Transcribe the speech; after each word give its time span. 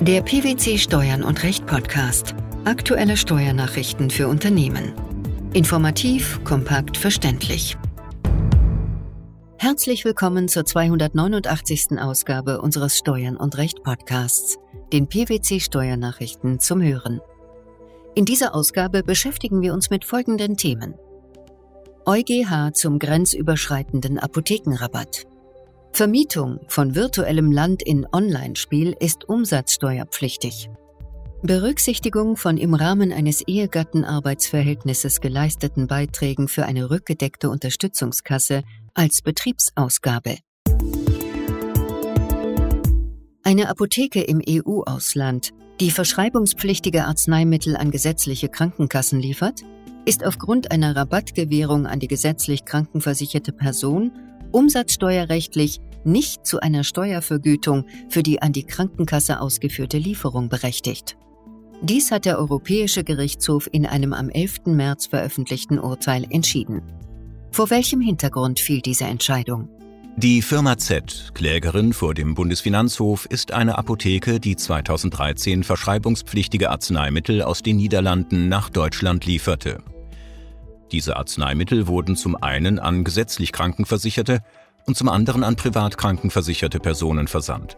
Der 0.00 0.22
PwC 0.22 0.78
Steuern 0.78 1.24
und 1.24 1.42
Recht 1.42 1.66
Podcast. 1.66 2.36
Aktuelle 2.64 3.16
Steuernachrichten 3.16 4.10
für 4.10 4.28
Unternehmen. 4.28 4.92
Informativ, 5.54 6.38
kompakt, 6.44 6.96
verständlich. 6.96 7.76
Herzlich 9.58 10.04
willkommen 10.04 10.46
zur 10.46 10.64
289. 10.64 11.98
Ausgabe 11.98 12.60
unseres 12.60 12.96
Steuern 12.96 13.36
und 13.36 13.58
Recht 13.58 13.82
Podcasts, 13.82 14.58
den 14.92 15.08
PwC 15.08 15.58
Steuernachrichten 15.58 16.60
zum 16.60 16.80
Hören. 16.80 17.20
In 18.14 18.24
dieser 18.24 18.54
Ausgabe 18.54 19.02
beschäftigen 19.02 19.62
wir 19.62 19.74
uns 19.74 19.90
mit 19.90 20.04
folgenden 20.04 20.56
Themen. 20.56 20.94
EuGH 22.06 22.72
zum 22.72 23.00
grenzüberschreitenden 23.00 24.20
Apothekenrabatt. 24.20 25.26
Vermietung 25.92 26.60
von 26.68 26.94
virtuellem 26.94 27.50
Land 27.50 27.82
in 27.82 28.06
Online-Spiel 28.12 28.94
ist 29.00 29.28
umsatzsteuerpflichtig. 29.28 30.70
Berücksichtigung 31.42 32.36
von 32.36 32.56
im 32.56 32.74
Rahmen 32.74 33.12
eines 33.12 33.46
Ehegattenarbeitsverhältnisses 33.46 35.20
geleisteten 35.20 35.86
Beiträgen 35.86 36.48
für 36.48 36.66
eine 36.66 36.90
rückgedeckte 36.90 37.48
Unterstützungskasse 37.48 38.62
als 38.94 39.22
Betriebsausgabe. 39.22 40.38
Eine 43.44 43.68
Apotheke 43.68 44.20
im 44.20 44.42
EU-Ausland, 44.46 45.50
die 45.80 45.90
verschreibungspflichtige 45.90 47.06
Arzneimittel 47.06 47.76
an 47.76 47.90
gesetzliche 47.90 48.48
Krankenkassen 48.48 49.20
liefert, 49.20 49.62
ist 50.04 50.24
aufgrund 50.24 50.70
einer 50.70 50.96
Rabattgewährung 50.96 51.86
an 51.86 52.00
die 52.00 52.08
gesetzlich 52.08 52.64
krankenversicherte 52.64 53.52
Person 53.52 54.12
umsatzsteuerrechtlich 54.52 55.80
nicht 56.04 56.46
zu 56.46 56.60
einer 56.60 56.84
Steuervergütung 56.84 57.84
für 58.08 58.22
die 58.22 58.40
an 58.42 58.52
die 58.52 58.64
Krankenkasse 58.64 59.40
ausgeführte 59.40 59.98
Lieferung 59.98 60.48
berechtigt. 60.48 61.16
Dies 61.80 62.10
hat 62.10 62.24
der 62.24 62.38
Europäische 62.38 63.04
Gerichtshof 63.04 63.68
in 63.70 63.86
einem 63.86 64.12
am 64.12 64.30
11. 64.30 64.66
März 64.66 65.06
veröffentlichten 65.06 65.78
Urteil 65.78 66.26
entschieden. 66.30 66.82
Vor 67.52 67.70
welchem 67.70 68.00
Hintergrund 68.00 68.58
fiel 68.58 68.80
diese 68.80 69.04
Entscheidung? 69.04 69.68
Die 70.16 70.42
Firma 70.42 70.76
Z, 70.76 71.30
Klägerin 71.34 71.92
vor 71.92 72.12
dem 72.12 72.34
Bundesfinanzhof, 72.34 73.26
ist 73.26 73.52
eine 73.52 73.78
Apotheke, 73.78 74.40
die 74.40 74.56
2013 74.56 75.62
verschreibungspflichtige 75.62 76.70
Arzneimittel 76.70 77.42
aus 77.42 77.62
den 77.62 77.76
Niederlanden 77.76 78.48
nach 78.48 78.68
Deutschland 78.68 79.26
lieferte. 79.26 79.78
Diese 80.92 81.16
Arzneimittel 81.16 81.86
wurden 81.86 82.16
zum 82.16 82.36
einen 82.36 82.78
an 82.78 83.04
gesetzlich 83.04 83.52
Krankenversicherte 83.52 84.40
und 84.86 84.96
zum 84.96 85.08
anderen 85.08 85.44
an 85.44 85.56
privat 85.56 85.98
krankenversicherte 85.98 86.80
Personen 86.80 87.28
versandt. 87.28 87.76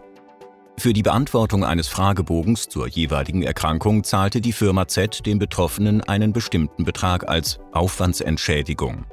Für 0.79 0.93
die 0.93 1.03
Beantwortung 1.03 1.65
eines 1.65 1.89
Fragebogens 1.89 2.69
zur 2.69 2.89
jeweiligen 2.89 3.43
Erkrankung 3.43 4.03
zahlte 4.05 4.41
die 4.41 4.53
Firma 4.53 4.89
Z 4.89 5.27
den 5.27 5.39
Betroffenen 5.39 6.01
einen 6.03 6.33
bestimmten 6.33 6.85
Betrag 6.85 7.29
als 7.29 7.59
Aufwandsentschädigung. 7.73 9.05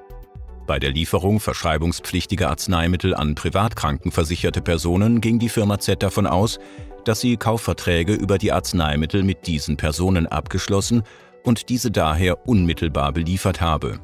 Bei 0.65 0.79
der 0.79 0.91
Lieferung 0.91 1.39
verschreibungspflichtiger 1.39 2.49
Arzneimittel 2.49 3.15
an 3.15 3.35
privat 3.35 3.75
krankenversicherte 3.75 4.61
Personen 4.61 5.21
ging 5.21 5.39
die 5.39 5.49
Firma 5.49 5.79
Z 5.79 6.03
davon 6.03 6.27
aus, 6.27 6.59
dass 7.03 7.21
sie 7.21 7.37
Kaufverträge 7.37 8.13
über 8.13 8.37
die 8.37 8.51
Arzneimittel 8.51 9.23
mit 9.23 9.47
diesen 9.47 9.77
Personen 9.77 10.27
abgeschlossen 10.27 11.03
und 11.47 11.69
diese 11.69 11.91
daher 11.91 12.45
unmittelbar 12.45 13.13
beliefert 13.13 13.61
habe. 13.61 13.99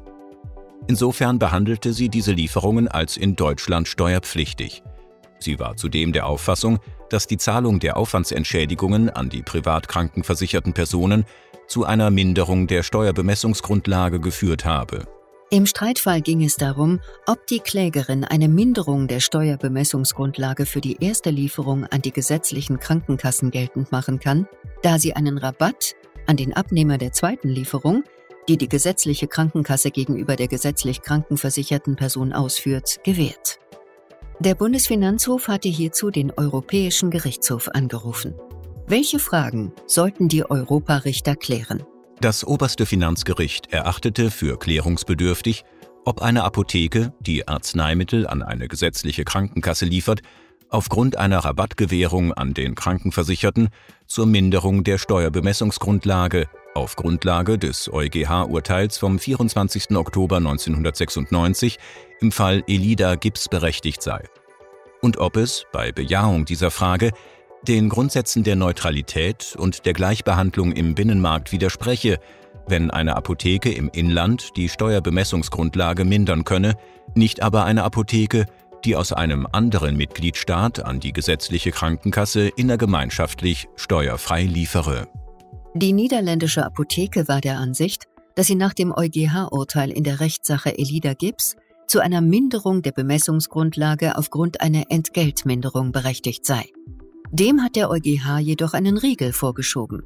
Insofern 0.86 1.38
behandelte 1.38 1.92
sie 1.92 2.08
diese 2.08 2.32
Lieferungen 2.32 2.88
als 2.88 3.18
in 3.18 3.36
Deutschland 3.36 3.86
steuerpflichtig. 3.86 4.82
Sie 5.38 5.58
war 5.58 5.76
zudem 5.76 6.14
der 6.14 6.26
Auffassung, 6.26 6.78
dass 7.10 7.26
die 7.26 7.36
Zahlung 7.36 7.80
der 7.80 7.98
Aufwandsentschädigungen 7.98 9.10
an 9.10 9.28
die 9.28 9.42
privat 9.42 9.88
krankenversicherten 9.88 10.72
Personen 10.72 11.26
zu 11.68 11.84
einer 11.84 12.10
Minderung 12.10 12.66
der 12.66 12.82
Steuerbemessungsgrundlage 12.82 14.20
geführt 14.20 14.64
habe. 14.64 15.04
Im 15.50 15.66
Streitfall 15.66 16.22
ging 16.22 16.42
es 16.42 16.56
darum, 16.56 17.00
ob 17.26 17.46
die 17.46 17.60
Klägerin 17.60 18.24
eine 18.24 18.48
Minderung 18.48 19.06
der 19.06 19.20
Steuerbemessungsgrundlage 19.20 20.64
für 20.64 20.80
die 20.80 20.96
erste 21.04 21.28
Lieferung 21.28 21.84
an 21.84 22.00
die 22.00 22.12
gesetzlichen 22.12 22.80
Krankenkassen 22.80 23.50
geltend 23.50 23.92
machen 23.92 24.18
kann, 24.18 24.48
da 24.82 24.98
sie 24.98 25.14
einen 25.14 25.36
Rabatt 25.36 25.94
an 26.26 26.36
den 26.36 26.52
Abnehmer 26.52 26.98
der 26.98 27.12
zweiten 27.12 27.48
Lieferung, 27.48 28.04
die 28.48 28.56
die 28.56 28.68
gesetzliche 28.68 29.26
Krankenkasse 29.26 29.90
gegenüber 29.90 30.36
der 30.36 30.48
gesetzlich 30.48 31.02
krankenversicherten 31.02 31.96
Person 31.96 32.32
ausführt, 32.32 33.00
gewährt. 33.04 33.58
Der 34.40 34.54
Bundesfinanzhof 34.54 35.48
hatte 35.48 35.68
hierzu 35.68 36.10
den 36.10 36.32
Europäischen 36.32 37.10
Gerichtshof 37.10 37.68
angerufen. 37.68 38.34
Welche 38.86 39.18
Fragen 39.18 39.72
sollten 39.86 40.28
die 40.28 40.44
Europarichter 40.44 41.36
klären? 41.36 41.84
Das 42.20 42.44
oberste 42.44 42.84
Finanzgericht 42.84 43.72
erachtete 43.72 44.30
für 44.30 44.58
klärungsbedürftig, 44.58 45.64
ob 46.04 46.20
eine 46.20 46.44
Apotheke, 46.44 47.14
die 47.20 47.48
Arzneimittel 47.48 48.26
an 48.26 48.42
eine 48.42 48.68
gesetzliche 48.68 49.24
Krankenkasse 49.24 49.86
liefert, 49.86 50.20
aufgrund 50.68 51.16
einer 51.16 51.38
Rabattgewährung 51.38 52.32
an 52.32 52.54
den 52.54 52.74
Krankenversicherten 52.74 53.68
zur 54.06 54.26
Minderung 54.26 54.84
der 54.84 54.98
Steuerbemessungsgrundlage 54.98 56.46
auf 56.74 56.96
Grundlage 56.96 57.58
des 57.58 57.92
EuGH-Urteils 57.92 58.98
vom 58.98 59.18
24. 59.18 59.96
Oktober 59.96 60.36
1996 60.38 61.78
im 62.20 62.32
Fall 62.32 62.64
Elida 62.66 63.14
Gips 63.14 63.48
berechtigt 63.48 64.02
sei. 64.02 64.24
Und 65.00 65.18
ob 65.18 65.36
es, 65.36 65.66
bei 65.72 65.92
Bejahung 65.92 66.44
dieser 66.44 66.70
Frage, 66.70 67.12
den 67.68 67.88
Grundsätzen 67.88 68.42
der 68.42 68.56
Neutralität 68.56 69.54
und 69.58 69.86
der 69.86 69.92
Gleichbehandlung 69.92 70.72
im 70.72 70.94
Binnenmarkt 70.94 71.52
widerspreche, 71.52 72.18
wenn 72.66 72.90
eine 72.90 73.16
Apotheke 73.16 73.72
im 73.72 73.90
Inland 73.90 74.56
die 74.56 74.68
Steuerbemessungsgrundlage 74.68 76.04
mindern 76.04 76.44
könne, 76.44 76.74
nicht 77.14 77.42
aber 77.42 77.64
eine 77.64 77.84
Apotheke, 77.84 78.46
die 78.84 78.96
aus 78.96 79.12
einem 79.12 79.46
anderen 79.50 79.96
Mitgliedstaat 79.96 80.84
an 80.84 81.00
die 81.00 81.12
gesetzliche 81.12 81.70
Krankenkasse 81.70 82.48
innergemeinschaftlich 82.48 83.68
steuerfrei 83.76 84.44
liefere. 84.44 85.08
Die 85.74 85.92
niederländische 85.92 86.64
Apotheke 86.64 87.26
war 87.26 87.40
der 87.40 87.58
Ansicht, 87.58 88.04
dass 88.36 88.46
sie 88.46 88.54
nach 88.54 88.74
dem 88.74 88.92
EuGH-Urteil 88.92 89.90
in 89.90 90.04
der 90.04 90.20
Rechtssache 90.20 90.76
Elida 90.76 91.14
Gibbs 91.14 91.56
zu 91.86 92.00
einer 92.00 92.20
Minderung 92.20 92.82
der 92.82 92.92
Bemessungsgrundlage 92.92 94.16
aufgrund 94.16 94.60
einer 94.60 94.84
Entgeltminderung 94.90 95.92
berechtigt 95.92 96.46
sei. 96.46 96.64
Dem 97.30 97.62
hat 97.62 97.76
der 97.76 97.90
EuGH 97.90 98.38
jedoch 98.40 98.74
einen 98.74 98.96
Riegel 98.96 99.32
vorgeschoben. 99.32 100.02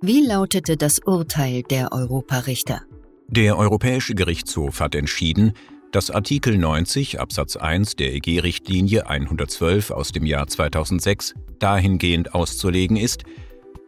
Wie 0.00 0.24
lautete 0.24 0.76
das 0.76 1.00
Urteil 1.04 1.62
der 1.62 1.92
Europarichter? 1.92 2.82
Der 3.28 3.58
Europäische 3.58 4.14
Gerichtshof 4.14 4.80
hat 4.80 4.94
entschieden, 4.94 5.52
dass 5.92 6.10
Artikel 6.10 6.56
90 6.56 7.20
Absatz 7.20 7.56
1 7.56 7.96
der 7.96 8.14
EG-Richtlinie 8.14 9.08
112 9.08 9.90
aus 9.90 10.12
dem 10.12 10.24
Jahr 10.24 10.46
2006 10.46 11.34
dahingehend 11.58 12.34
auszulegen 12.34 12.96
ist, 12.96 13.24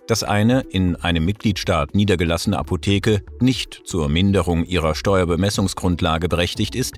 dass 0.09 0.25
eine 0.25 0.61
in 0.61 0.97
einem 0.97 1.25
Mitgliedstaat 1.25 1.95
niedergelassene 1.95 2.59
Apotheke 2.59 3.23
nicht 3.41 3.83
zur 3.85 4.09
Minderung 4.09 4.65
ihrer 4.65 4.95
Steuerbemessungsgrundlage 4.95 6.29
berechtigt 6.29 6.75
ist, 6.75 6.97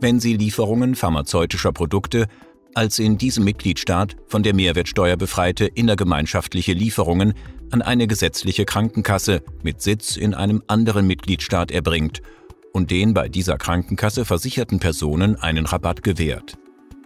wenn 0.00 0.18
sie 0.18 0.36
Lieferungen 0.36 0.94
pharmazeutischer 0.94 1.72
Produkte 1.72 2.26
als 2.74 2.98
in 2.98 3.18
diesem 3.18 3.44
Mitgliedstaat 3.44 4.16
von 4.26 4.42
der 4.42 4.54
Mehrwertsteuer 4.54 5.16
befreite 5.16 5.66
innergemeinschaftliche 5.66 6.72
Lieferungen 6.72 7.34
an 7.70 7.82
eine 7.82 8.06
gesetzliche 8.06 8.64
Krankenkasse 8.64 9.42
mit 9.62 9.82
Sitz 9.82 10.16
in 10.16 10.32
einem 10.32 10.62
anderen 10.68 11.06
Mitgliedstaat 11.06 11.70
erbringt 11.70 12.22
und 12.72 12.90
den 12.90 13.14
bei 13.14 13.28
dieser 13.28 13.56
Krankenkasse 13.56 14.24
versicherten 14.24 14.80
Personen 14.80 15.36
einen 15.36 15.66
Rabatt 15.66 16.02
gewährt. 16.02 16.58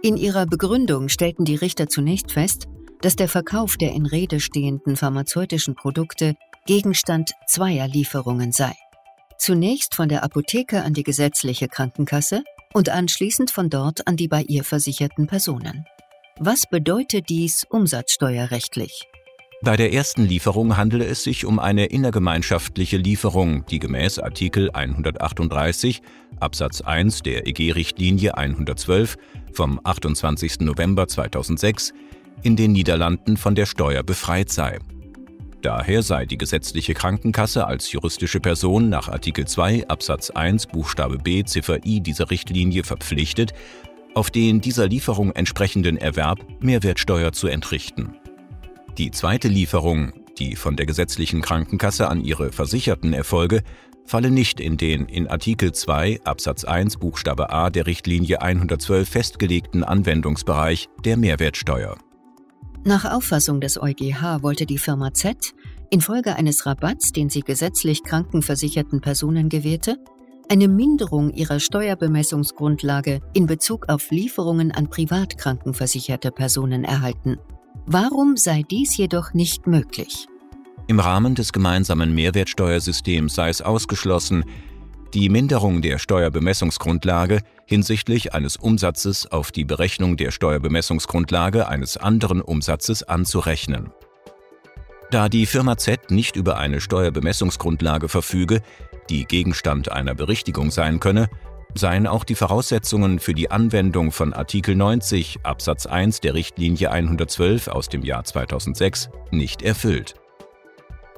In 0.03 0.17
ihrer 0.17 0.47
Begründung 0.47 1.09
stellten 1.09 1.45
die 1.45 1.55
Richter 1.55 1.89
zunächst 1.89 2.33
fest, 2.33 2.67
dass 3.01 3.17
der 3.17 3.29
Verkauf 3.29 3.77
der 3.77 3.93
in 3.93 4.07
Rede 4.07 4.41
stehenden 4.41 4.97
pharmazeutischen 4.97 5.75
Produkte 5.75 6.35
Gegenstand 6.67 7.33
zweier 7.49 7.89
Lieferungen 7.89 8.53
sei. 8.53 8.73
Zunächst 9.39 9.95
von 9.95 10.09
der 10.09 10.23
Apotheke 10.23 10.83
an 10.83 10.95
die 10.95 11.03
gesetzliche 11.03 11.69
Krankenkasse 11.69 12.45
und 12.73 12.89
anschließend 12.89 13.51
von 13.51 13.71
dort 13.71 14.07
an 14.07 14.17
die 14.17 14.29
bei 14.29 14.43
ihr 14.43 14.65
versicherten 14.65 15.27
Personen. 15.27 15.85
Was 16.39 16.67
bedeutet 16.69 17.29
dies 17.29 17.65
umsatzsteuerrechtlich? 17.69 19.09
Bei 19.65 19.77
der 19.77 19.93
ersten 19.93 20.25
Lieferung 20.25 20.77
handele 20.77 21.05
es 21.05 21.23
sich 21.23 21.45
um 21.45 21.61
eine 21.61 21.87
innergemeinschaftliche 21.87 22.97
Lieferung, 22.97 23.65
die 23.67 23.79
gemäß 23.79 24.19
Artikel 24.19 24.73
138 24.73 26.03
Absatz 26.41 26.81
1 26.81 27.23
der 27.23 27.47
EG-Richtlinie 27.47 28.37
112 28.37 29.17
vom 29.53 29.79
28. 29.85 30.63
November 30.63 31.07
2006 31.07 31.93
in 32.43 32.57
den 32.57 32.73
Niederlanden 32.73 33.37
von 33.37 33.55
der 33.55 33.67
Steuer 33.67 34.03
befreit 34.03 34.51
sei. 34.51 34.81
Daher 35.61 36.03
sei 36.03 36.27
die 36.27 36.39
gesetzliche 36.39 36.95
Krankenkasse 36.95 37.65
als 37.65 37.93
juristische 37.93 38.41
Person 38.41 38.89
nach 38.89 39.09
Artikel 39.09 39.47
2 39.47 39.87
Absatz 39.87 40.31
1 40.31 40.67
Buchstabe 40.67 41.19
b 41.19 41.45
Ziffer 41.45 41.87
i 41.87 42.01
dieser 42.01 42.33
Richtlinie 42.33 42.83
verpflichtet, 42.83 43.53
auf 44.15 44.33
den 44.33 44.61
dieser 44.61 44.89
Lieferung 44.89 45.31
entsprechenden 45.31 45.99
Erwerb 45.99 46.41
Mehrwertsteuer 46.61 47.31
zu 47.31 47.47
entrichten. 47.47 48.17
Die 48.99 49.11
zweite 49.11 49.49
Lieferung, 49.49 50.13
die 50.39 50.55
von 50.55 50.77
der 50.77 50.85
gesetzlichen 50.85 51.41
Krankenkasse 51.41 52.09
an 52.09 52.21
ihre 52.21 52.53
Versicherten 52.53 53.15
erfolge, 53.15 53.63
falle 54.05 54.31
nicht 54.31 54.61
in 54.61 54.77
den 54.77 55.07
in 55.07 55.29
Artikel 55.29 55.73
2 55.73 56.21
Absatz 56.25 56.65
1 56.65 56.99
Buchstabe 56.99 57.51
a 57.51 57.71
der 57.71 57.87
Richtlinie 57.87 58.43
112 58.43 59.09
festgelegten 59.09 59.83
Anwendungsbereich 59.83 60.89
der 61.07 61.17
Mehrwertsteuer. 61.17 61.97
Nach 62.85 63.11
Auffassung 63.11 63.63
des 63.63 63.81
EuGH 63.81 64.43
wollte 64.43 64.67
die 64.67 64.79
Firma 64.79 65.15
Z 65.15 65.55
infolge 65.89 66.37
eines 66.37 66.67
Rabatts, 66.67 67.13
den 67.13 67.31
sie 67.31 67.41
gesetzlich 67.41 68.03
krankenversicherten 68.03 69.01
Personen 69.01 69.49
gewährte, 69.49 69.97
eine 70.51 70.69
Minderung 70.69 71.31
ihrer 71.31 71.61
Steuerbemessungsgrundlage 71.61 73.21
in 73.33 73.47
Bezug 73.47 73.89
auf 73.89 74.11
Lieferungen 74.11 74.71
an 74.73 74.91
privat 74.91 75.39
krankenversicherte 75.39 76.31
Personen 76.31 76.85
erhalten. 76.85 77.39
Warum 77.87 78.37
sei 78.37 78.63
dies 78.63 78.97
jedoch 78.97 79.35
nicht 79.35 79.67
möglich? 79.67 80.29
Im 80.87 81.01
Rahmen 81.01 81.35
des 81.35 81.53
gemeinsamen 81.53 82.15
Mehrwertsteuersystems 82.15 83.35
sei 83.35 83.49
es 83.49 83.61
ausgeschlossen, 83.61 84.45
die 85.15 85.29
Minderung 85.29 85.83
der 85.83 85.99
Steuerbemessungsgrundlage 85.99 87.41
hinsichtlich 87.67 88.35
eines 88.35 88.57
Umsatzes 88.57 89.31
auf 89.31 89.53
die 89.53 89.65
Berechnung 89.65 90.17
der 90.17 90.31
Steuerbemessungsgrundlage 90.31 91.69
eines 91.69 91.97
anderen 91.97 92.41
Umsatzes 92.41 93.03
anzurechnen. 93.03 93.91
Da 95.11 95.29
die 95.29 95.45
Firma 95.45 95.77
Z 95.77 96.11
nicht 96.11 96.37
über 96.37 96.57
eine 96.59 96.81
Steuerbemessungsgrundlage 96.81 98.09
verfüge, 98.09 98.63
die 99.11 99.25
Gegenstand 99.25 99.91
einer 99.93 100.15
Berichtigung 100.15 100.71
sein 100.71 101.01
könne, 101.01 101.29
seien 101.75 102.07
auch 102.07 102.25
die 102.25 102.35
Voraussetzungen 102.35 103.19
für 103.19 103.35
die 103.35 103.51
Anwendung 103.51 104.13
von 104.13 104.33
Artikel 104.33 104.75
90 104.75 105.41
Absatz 105.43 105.87
1 105.87 106.21
der 106.21 106.35
Richtlinie 106.35 106.91
112 106.91 107.69
aus 107.69 107.89
dem 107.89 108.03
Jahr 108.03 108.25
2006 108.25 109.11
nicht 109.31 109.63
erfüllt. 109.63 110.15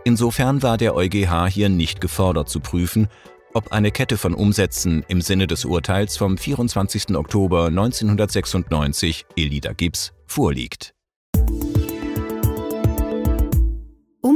Insofern 0.04 0.62
war 0.62 0.76
der 0.76 0.94
EuGH 0.94 1.46
hier 1.48 1.68
nicht 1.68 2.00
gefordert 2.00 2.48
zu 2.48 2.60
prüfen, 2.60 3.08
ob 3.54 3.72
eine 3.72 3.90
Kette 3.90 4.18
von 4.18 4.34
Umsätzen 4.34 5.04
im 5.08 5.20
Sinne 5.20 5.46
des 5.46 5.64
Urteils 5.64 6.16
vom 6.16 6.36
24. 6.36 7.16
Oktober 7.16 7.66
1996 7.68 9.26
Elida 9.36 9.72
Gibbs 9.72 10.12
vorliegt. 10.26 10.94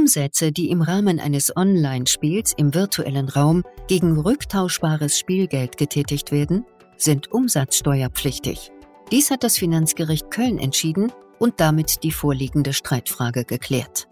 Umsätze, 0.09 0.51
die 0.51 0.71
im 0.71 0.81
Rahmen 0.81 1.19
eines 1.19 1.55
Online-Spiels 1.55 2.55
im 2.57 2.73
virtuellen 2.73 3.29
Raum 3.29 3.63
gegen 3.87 4.19
rücktauschbares 4.19 5.19
Spielgeld 5.19 5.77
getätigt 5.77 6.31
werden, 6.31 6.65
sind 6.97 7.31
umsatzsteuerpflichtig. 7.31 8.71
Dies 9.11 9.29
hat 9.29 9.43
das 9.43 9.59
Finanzgericht 9.59 10.31
Köln 10.31 10.57
entschieden 10.57 11.11
und 11.37 11.59
damit 11.59 12.01
die 12.01 12.11
vorliegende 12.11 12.73
Streitfrage 12.73 13.45
geklärt. 13.45 14.07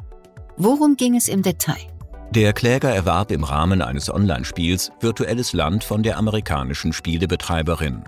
Worum 0.55 0.97
ging 0.97 1.15
es 1.15 1.27
im 1.27 1.41
Detail? 1.41 1.87
Der 2.29 2.53
Kläger 2.53 2.93
erwarb 2.93 3.31
im 3.31 3.43
Rahmen 3.43 3.81
eines 3.81 4.13
Online-Spiels 4.13 4.91
virtuelles 4.99 5.53
Land 5.53 5.83
von 5.83 6.03
der 6.03 6.19
amerikanischen 6.19 6.93
Spielebetreiberin. 6.93 8.03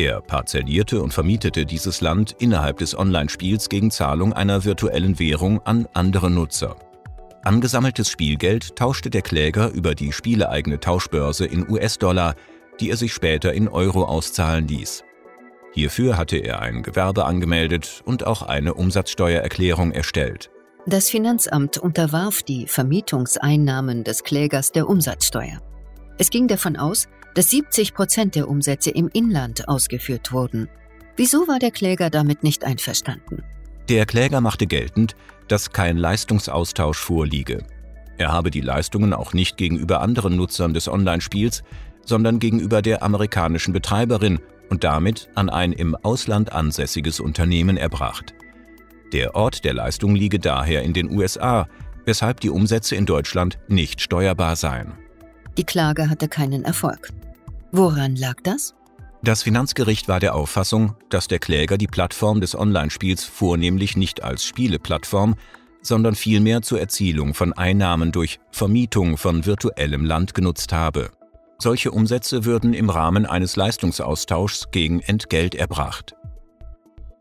Er 0.00 0.22
parzellierte 0.22 1.02
und 1.02 1.12
vermietete 1.12 1.66
dieses 1.66 2.00
Land 2.00 2.34
innerhalb 2.38 2.78
des 2.78 2.96
Online-Spiels 2.96 3.68
gegen 3.68 3.90
Zahlung 3.90 4.32
einer 4.32 4.64
virtuellen 4.64 5.18
Währung 5.18 5.60
an 5.66 5.86
andere 5.92 6.30
Nutzer. 6.30 6.76
Angesammeltes 7.42 8.08
Spielgeld 8.08 8.76
tauschte 8.76 9.10
der 9.10 9.20
Kläger 9.20 9.68
über 9.68 9.94
die 9.94 10.14
spieleeigene 10.14 10.80
Tauschbörse 10.80 11.44
in 11.44 11.68
US-Dollar, 11.68 12.34
die 12.80 12.88
er 12.88 12.96
sich 12.96 13.12
später 13.12 13.52
in 13.52 13.68
Euro 13.68 14.06
auszahlen 14.06 14.66
ließ. 14.68 15.04
Hierfür 15.74 16.16
hatte 16.16 16.38
er 16.38 16.60
ein 16.60 16.82
Gewerbe 16.82 17.26
angemeldet 17.26 18.00
und 18.06 18.26
auch 18.26 18.40
eine 18.40 18.72
Umsatzsteuererklärung 18.72 19.92
erstellt. 19.92 20.50
Das 20.86 21.10
Finanzamt 21.10 21.76
unterwarf 21.76 22.42
die 22.42 22.66
Vermietungseinnahmen 22.66 24.02
des 24.02 24.24
Klägers 24.24 24.72
der 24.72 24.88
Umsatzsteuer. 24.88 25.60
Es 26.16 26.30
ging 26.30 26.48
davon 26.48 26.78
aus, 26.78 27.06
dass 27.34 27.50
70 27.50 27.94
Prozent 27.94 28.34
der 28.34 28.48
Umsätze 28.48 28.90
im 28.90 29.08
Inland 29.12 29.68
ausgeführt 29.68 30.32
wurden. 30.32 30.68
Wieso 31.16 31.48
war 31.48 31.58
der 31.58 31.70
Kläger 31.70 32.10
damit 32.10 32.42
nicht 32.42 32.64
einverstanden? 32.64 33.42
Der 33.88 34.06
Kläger 34.06 34.40
machte 34.40 34.66
geltend, 34.66 35.16
dass 35.48 35.72
kein 35.72 35.96
Leistungsaustausch 35.96 36.98
vorliege. 36.98 37.64
Er 38.18 38.32
habe 38.32 38.50
die 38.50 38.60
Leistungen 38.60 39.12
auch 39.12 39.32
nicht 39.32 39.56
gegenüber 39.56 40.00
anderen 40.00 40.36
Nutzern 40.36 40.74
des 40.74 40.88
Online-Spiels, 40.88 41.62
sondern 42.04 42.38
gegenüber 42.38 42.82
der 42.82 43.02
amerikanischen 43.02 43.72
Betreiberin 43.72 44.40
und 44.68 44.84
damit 44.84 45.28
an 45.34 45.50
ein 45.50 45.72
im 45.72 45.96
Ausland 45.96 46.52
ansässiges 46.52 47.20
Unternehmen 47.20 47.76
erbracht. 47.76 48.34
Der 49.12 49.34
Ort 49.34 49.64
der 49.64 49.74
Leistung 49.74 50.14
liege 50.14 50.38
daher 50.38 50.82
in 50.82 50.92
den 50.92 51.10
USA, 51.10 51.66
weshalb 52.04 52.40
die 52.40 52.50
Umsätze 52.50 52.94
in 52.94 53.06
Deutschland 53.06 53.58
nicht 53.68 54.00
steuerbar 54.00 54.54
seien. 54.56 54.92
Die 55.56 55.64
Klage 55.64 56.08
hatte 56.08 56.28
keinen 56.28 56.64
Erfolg. 56.64 57.10
Woran 57.72 58.16
lag 58.16 58.36
das? 58.42 58.74
Das 59.22 59.42
Finanzgericht 59.42 60.08
war 60.08 60.18
der 60.18 60.34
Auffassung, 60.34 60.96
dass 61.10 61.28
der 61.28 61.38
Kläger 61.38 61.76
die 61.76 61.86
Plattform 61.86 62.40
des 62.40 62.54
Online-Spiels 62.54 63.24
vornehmlich 63.24 63.96
nicht 63.96 64.22
als 64.22 64.44
Spieleplattform, 64.44 65.34
sondern 65.82 66.14
vielmehr 66.14 66.62
zur 66.62 66.80
Erzielung 66.80 67.34
von 67.34 67.52
Einnahmen 67.52 68.12
durch 68.12 68.40
Vermietung 68.50 69.16
von 69.16 69.44
virtuellem 69.44 70.04
Land 70.04 70.34
genutzt 70.34 70.72
habe. 70.72 71.10
Solche 71.58 71.90
Umsätze 71.90 72.46
würden 72.46 72.72
im 72.72 72.88
Rahmen 72.88 73.26
eines 73.26 73.56
Leistungsaustauschs 73.56 74.70
gegen 74.70 75.00
Entgelt 75.00 75.54
erbracht. 75.54 76.14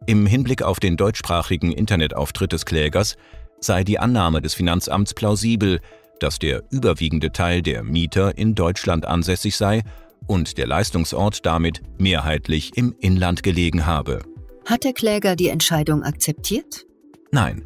Im 0.05 0.25
Hinblick 0.25 0.63
auf 0.63 0.79
den 0.79 0.95
deutschsprachigen 0.95 1.73
Internetauftritt 1.73 2.53
des 2.53 2.65
Klägers 2.65 3.17
sei 3.59 3.83
die 3.83 3.99
Annahme 3.99 4.41
des 4.41 4.53
Finanzamts 4.53 5.13
plausibel, 5.13 5.81
dass 6.19 6.39
der 6.39 6.63
überwiegende 6.71 7.31
Teil 7.31 7.61
der 7.61 7.83
Mieter 7.83 8.37
in 8.37 8.55
Deutschland 8.55 9.05
ansässig 9.05 9.55
sei 9.55 9.83
und 10.27 10.57
der 10.57 10.67
Leistungsort 10.67 11.45
damit 11.45 11.81
mehrheitlich 11.97 12.77
im 12.77 12.95
Inland 12.99 13.43
gelegen 13.43 13.85
habe. 13.85 14.21
Hat 14.65 14.83
der 14.83 14.93
Kläger 14.93 15.35
die 15.35 15.49
Entscheidung 15.49 16.03
akzeptiert? 16.03 16.85
Nein, 17.31 17.63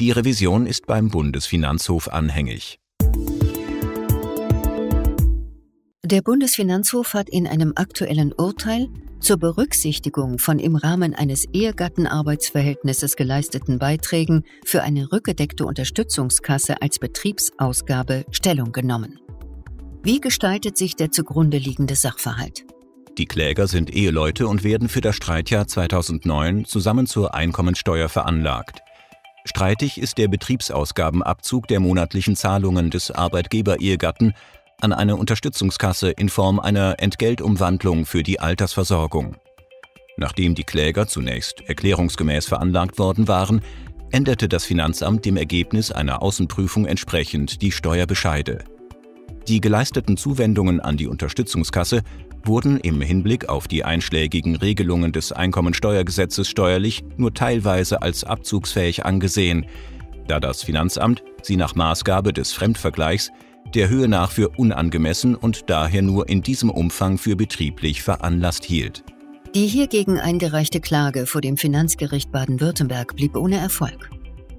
die 0.00 0.10
Revision 0.10 0.66
ist 0.66 0.86
beim 0.86 1.08
Bundesfinanzhof 1.08 2.08
anhängig. 2.08 2.78
Der 6.04 6.20
Bundesfinanzhof 6.20 7.14
hat 7.14 7.28
in 7.28 7.46
einem 7.46 7.72
aktuellen 7.76 8.32
Urteil 8.32 8.88
zur 9.22 9.36
Berücksichtigung 9.36 10.38
von 10.38 10.58
im 10.58 10.76
Rahmen 10.76 11.14
eines 11.14 11.46
Ehegattenarbeitsverhältnisses 11.52 13.16
geleisteten 13.16 13.78
Beiträgen 13.78 14.44
für 14.64 14.82
eine 14.82 15.12
rückgedeckte 15.12 15.64
Unterstützungskasse 15.64 16.82
als 16.82 16.98
Betriebsausgabe 16.98 18.24
Stellung 18.30 18.72
genommen. 18.72 19.20
Wie 20.02 20.20
gestaltet 20.20 20.76
sich 20.76 20.96
der 20.96 21.12
zugrunde 21.12 21.58
liegende 21.58 21.94
Sachverhalt? 21.94 22.64
Die 23.18 23.26
Kläger 23.26 23.68
sind 23.68 23.94
Eheleute 23.94 24.48
und 24.48 24.64
werden 24.64 24.88
für 24.88 25.00
das 25.00 25.16
Streitjahr 25.16 25.68
2009 25.68 26.64
zusammen 26.64 27.06
zur 27.06 27.34
Einkommensteuer 27.34 28.08
veranlagt. 28.08 28.80
Streitig 29.44 29.98
ist 29.98 30.18
der 30.18 30.28
Betriebsausgabenabzug 30.28 31.66
der 31.68 31.80
monatlichen 31.80 32.36
Zahlungen 32.36 32.90
des 32.90 33.10
Arbeitgeber-Ehegatten 33.10 34.34
an 34.82 34.92
eine 34.92 35.16
Unterstützungskasse 35.16 36.10
in 36.10 36.28
Form 36.28 36.58
einer 36.58 36.96
Entgeltumwandlung 36.98 38.04
für 38.04 38.24
die 38.24 38.40
Altersversorgung. 38.40 39.36
Nachdem 40.16 40.54
die 40.54 40.64
Kläger 40.64 41.06
zunächst 41.06 41.62
erklärungsgemäß 41.68 42.46
veranlagt 42.46 42.98
worden 42.98 43.28
waren, 43.28 43.62
änderte 44.10 44.48
das 44.48 44.64
Finanzamt 44.64 45.24
dem 45.24 45.36
Ergebnis 45.36 45.92
einer 45.92 46.20
Außenprüfung 46.20 46.86
entsprechend 46.86 47.62
die 47.62 47.70
Steuerbescheide. 47.70 48.64
Die 49.48 49.60
geleisteten 49.60 50.16
Zuwendungen 50.16 50.80
an 50.80 50.96
die 50.96 51.06
Unterstützungskasse 51.06 52.02
wurden 52.44 52.78
im 52.80 53.00
Hinblick 53.00 53.48
auf 53.48 53.68
die 53.68 53.84
einschlägigen 53.84 54.56
Regelungen 54.56 55.12
des 55.12 55.30
Einkommensteuergesetzes 55.30 56.48
steuerlich 56.48 57.04
nur 57.16 57.32
teilweise 57.32 58.02
als 58.02 58.24
abzugsfähig 58.24 59.04
angesehen, 59.04 59.66
da 60.26 60.40
das 60.40 60.62
Finanzamt 60.62 61.22
sie 61.42 61.56
nach 61.56 61.76
Maßgabe 61.76 62.32
des 62.32 62.52
Fremdvergleichs 62.52 63.30
der 63.74 63.88
Höhe 63.88 64.08
nach 64.08 64.30
für 64.30 64.50
unangemessen 64.50 65.34
und 65.34 65.70
daher 65.70 66.02
nur 66.02 66.28
in 66.28 66.42
diesem 66.42 66.70
Umfang 66.70 67.18
für 67.18 67.36
betrieblich 67.36 68.02
veranlasst 68.02 68.64
hielt. 68.64 69.04
Die 69.54 69.66
hiergegen 69.66 70.18
eingereichte 70.18 70.80
Klage 70.80 71.26
vor 71.26 71.40
dem 71.40 71.56
Finanzgericht 71.56 72.32
Baden-Württemberg 72.32 73.14
blieb 73.16 73.36
ohne 73.36 73.58
Erfolg. 73.58 74.10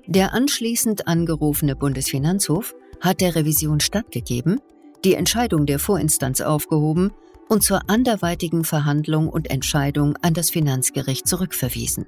Der 0.06 0.34
anschließend 0.34 1.08
angerufene 1.08 1.76
Bundesfinanzhof 1.76 2.76
hat 3.02 3.22
der 3.22 3.36
Revision 3.36 3.80
stattgegeben, 3.80 4.60
die 5.04 5.16
Entscheidung 5.16 5.66
der 5.66 5.80
Vorinstanz 5.80 6.42
aufgehoben 6.42 7.12
und 7.50 7.64
zur 7.64 7.90
anderweitigen 7.90 8.64
Verhandlung 8.64 9.30
und 9.30 9.50
Entscheidung 9.50 10.16
an 10.22 10.34
das 10.34 10.50
Finanzgericht 10.50 11.28
zurückverwiesen. 11.28 12.06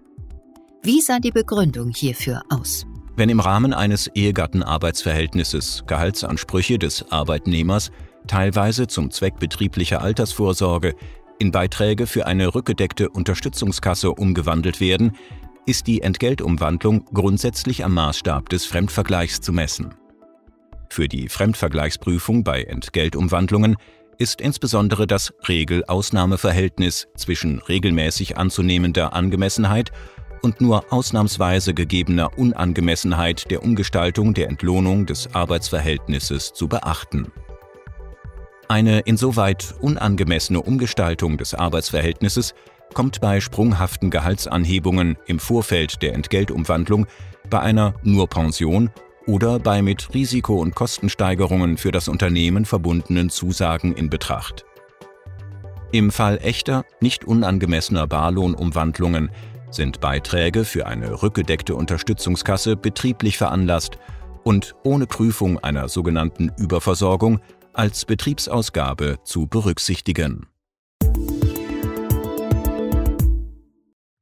Wie 0.84 1.02
sah 1.02 1.20
die 1.20 1.32
Begründung 1.32 1.90
hierfür 1.90 2.44
aus? 2.50 2.86
Wenn 3.18 3.30
im 3.30 3.40
Rahmen 3.40 3.74
eines 3.74 4.08
Ehegattenarbeitsverhältnisses 4.14 5.86
Gehaltsansprüche 5.88 6.78
des 6.78 7.12
Arbeitnehmers 7.12 7.92
teilweise 8.28 8.88
zum 8.88 9.10
Zweck 9.10 9.40
betrieblicher 9.40 10.02
Altersvorsorge 10.02 10.96
in 11.40 11.52
Beiträge 11.52 12.08
für 12.08 12.26
eine 12.26 12.54
rückgedeckte 12.54 13.10
Unterstützungskasse 13.10 14.12
umgewandelt 14.12 14.82
werden, 14.82 15.14
ist 15.66 15.88
die 15.88 16.02
Entgeltumwandlung 16.02 17.06
grundsätzlich 17.14 17.86
am 17.86 17.94
Maßstab 17.94 18.50
des 18.50 18.66
Fremdvergleichs 18.66 19.40
zu 19.40 19.54
messen. 19.54 19.96
Für 20.90 21.08
die 21.08 21.30
Fremdvergleichsprüfung 21.30 22.44
bei 22.44 22.64
Entgeltumwandlungen 22.64 23.78
ist 24.18 24.42
insbesondere 24.42 25.08
das 25.08 25.34
Regel-Ausnahmeverhältnis 25.48 27.08
zwischen 27.16 27.60
regelmäßig 27.60 28.38
anzunehmender 28.38 29.14
Angemessenheit 29.14 29.92
und 30.46 30.62
nur 30.62 30.94
ausnahmsweise 30.94 31.74
gegebener 31.74 32.38
Unangemessenheit 32.38 33.50
der 33.50 33.64
Umgestaltung 33.64 34.36
der 34.36 34.48
Entlohnung 34.48 35.08
des 35.08 35.34
Arbeitsverhältnisses 35.34 36.54
zu 36.54 36.68
beachten. 36.68 37.32
Eine 38.68 39.00
insoweit 39.02 39.74
unangemessene 39.82 40.62
Umgestaltung 40.62 41.38
des 41.38 41.56
Arbeitsverhältnisses 41.56 42.54
kommt 42.94 43.22
bei 43.22 43.42
sprunghaften 43.42 44.12
Gehaltsanhebungen 44.12 45.18
im 45.26 45.40
Vorfeld 45.40 46.04
der 46.04 46.14
Entgeltumwandlung 46.14 47.08
bei 47.50 47.60
einer 47.60 47.96
nur 48.04 48.28
Pension 48.28 48.92
oder 49.26 49.58
bei 49.58 49.82
mit 49.82 50.14
Risiko- 50.14 50.62
und 50.62 50.76
Kostensteigerungen 50.76 51.78
für 51.78 51.92
das 51.92 52.08
Unternehmen 52.08 52.66
verbundenen 52.66 53.32
Zusagen 53.32 53.96
in 53.96 54.12
Betracht. 54.12 54.64
Im 55.92 56.12
Fall 56.12 56.38
echter, 56.44 56.86
nicht 57.02 57.26
unangemessener 57.26 58.06
Barlohnumwandlungen 58.06 59.32
sind 59.76 60.02
Beiträge 60.02 60.66
für 60.66 60.88
eine 60.88 61.22
rückgedeckte 61.22 61.76
Unterstützungskasse 61.76 62.76
betrieblich 62.76 63.38
veranlasst 63.38 63.98
und 64.44 64.76
ohne 64.84 65.06
Prüfung 65.06 65.60
einer 65.60 65.90
sogenannten 65.90 66.52
Überversorgung 66.58 67.40
als 67.74 68.06
Betriebsausgabe 68.06 69.18
zu 69.24 69.48
berücksichtigen. 69.48 70.48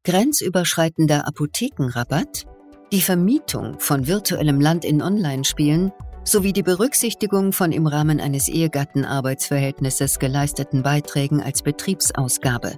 Grenzüberschreitender 0.04 1.28
Apothekenrabatt 1.28 2.46
die 2.94 3.02
Vermietung 3.02 3.80
von 3.80 4.06
virtuellem 4.06 4.62
Land 4.62 4.86
in 4.86 5.02
Online-Spielen 5.02 5.92
sowie 6.24 6.54
die 6.54 6.62
Berücksichtigung 6.62 7.52
von 7.52 7.72
im 7.72 7.88
Rahmen 7.88 8.20
eines 8.20 8.48
Ehegattenarbeitsverhältnisses 8.48 10.20
geleisteten 10.20 10.84
Beiträgen 10.84 11.42
als 11.42 11.64
Betriebsausgabe. 11.64 12.78